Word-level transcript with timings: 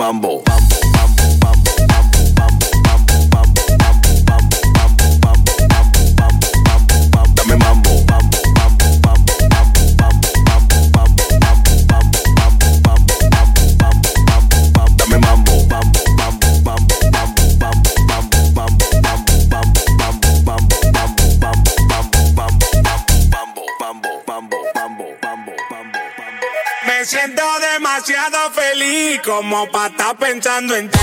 mambo, 0.00 0.42
siento 27.10 27.42
demasiado 27.72 28.52
feliz 28.52 29.20
como 29.24 29.68
para 29.68 29.88
estar 29.88 30.16
pensando 30.16 30.76
en 30.76 30.88
ti. 30.88 30.98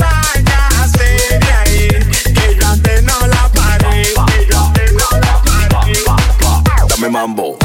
Váyase 0.00 1.38
de 1.38 1.52
ahí, 1.52 1.88
que 2.34 2.58
yo 2.60 2.66
antes 2.66 3.04
no 3.04 3.26
la 3.28 3.48
paré, 3.54 4.02
que 4.02 4.46
yo 4.50 4.58
antes 4.58 4.92
no 4.94 5.18
la 5.20 5.42
paré. 5.44 6.88
Dame 6.88 7.08
mambo. 7.08 7.56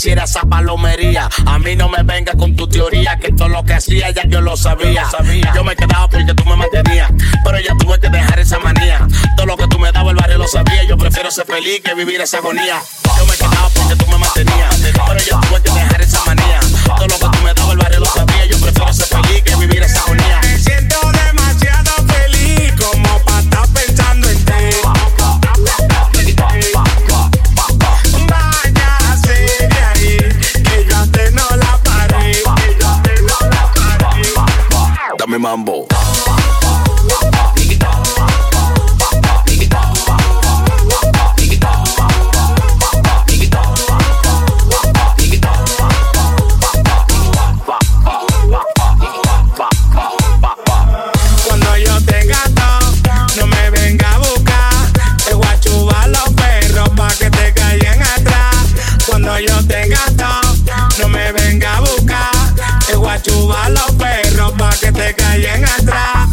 Hicieras 0.00 0.30
esa 0.30 0.40
palomería. 0.48 1.28
A 1.44 1.58
mí 1.58 1.76
no 1.76 1.90
me 1.90 2.02
venga 2.02 2.32
con 2.32 2.56
tu 2.56 2.66
teoría, 2.66 3.18
que 3.18 3.32
todo 3.32 3.48
lo 3.48 3.62
que 3.64 3.74
hacía 3.74 4.10
ya 4.10 4.24
yo 4.24 4.40
lo 4.40 4.56
sabía. 4.56 5.04
Y 5.30 5.42
yo 5.54 5.62
me 5.62 5.76
quedaba 5.76 6.08
porque 6.08 6.32
tú 6.32 6.42
me 6.46 6.56
mantenías, 6.56 7.10
pero 7.44 7.60
ya 7.60 7.76
tuve 7.76 8.00
que 8.00 8.08
dejar 8.08 8.38
esa 8.38 8.58
manía. 8.60 9.06
Todo 9.36 9.44
lo 9.44 9.58
que 9.58 9.66
tú 9.66 9.78
me 9.78 9.92
dabas 9.92 10.12
el 10.12 10.16
barrio 10.16 10.38
lo 10.38 10.48
sabía. 10.48 10.84
Yo 10.84 10.96
prefiero 10.96 11.30
ser 11.30 11.44
feliz 11.44 11.82
que 11.84 11.94
vivir 11.94 12.18
esa 12.18 12.38
agonía. 12.38 12.80
Yo 13.18 13.26
me 13.26 13.36
quedaba 13.36 13.68
porque 13.74 13.94
tú 13.96 14.06
me 14.10 14.16
mantenías, 14.16 14.74
pero 15.06 15.20
ya 15.20 15.40
tuve 15.48 15.60
que 15.60 15.70
dejar 15.70 16.00
esa 16.00 16.24
manía. 16.24 16.60
Todo 16.96 17.06
lo 17.06 17.18
que 17.18 17.36
tú 17.36 17.44
me 17.44 17.52
dabas 17.52 17.72
el 17.72 17.78
barrio 17.78 18.00
lo 18.00 18.06
sabía. 18.06 18.46
Yo 18.46 18.58
prefiero 18.58 18.94
ser 18.94 19.06
feliz 19.06 19.42
que 19.42 19.56
vivir 19.56 19.82
esa 19.82 20.00
agonía. 20.00 20.40
Me 20.42 20.58
siento 20.58 20.96
demasiado 21.12 21.99
mambo. 35.40 35.86
suban 63.30 63.74
los 63.74 63.92
perros 63.92 64.52
pa' 64.58 64.70
que 64.80 64.92
te 64.92 65.14
caigan 65.14 65.64
atrás. 65.64 66.29